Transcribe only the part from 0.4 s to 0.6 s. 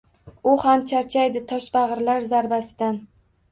U